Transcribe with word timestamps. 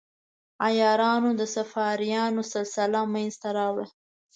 عیارانو 0.65 1.29
د 1.39 1.41
صفاریانو 1.55 2.41
سلسله 2.53 2.99
منځته 3.13 3.49
راوړه. 3.57 3.87